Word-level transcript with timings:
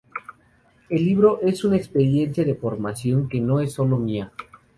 El 0.89 1.05
libro 1.05 1.39
es 1.43 1.63
una 1.63 1.77
experiencia 1.77 2.43
de 2.43 2.55
formación 2.55 3.29
que 3.29 3.39
no 3.39 3.59
es 3.59 3.73
sólo 3.73 3.97
mía". 3.99 4.31